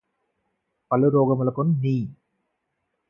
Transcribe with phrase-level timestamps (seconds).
[0.91, 1.95] పలురోగములకు నీ